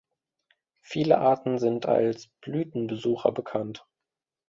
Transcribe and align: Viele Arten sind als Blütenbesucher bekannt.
Viele 0.83 1.19
Arten 1.19 1.59
sind 1.59 1.85
als 1.85 2.25
Blütenbesucher 2.41 3.31
bekannt. 3.31 3.85